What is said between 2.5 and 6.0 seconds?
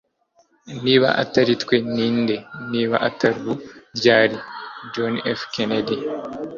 niba atari ubu, ryari?- john f. kennedy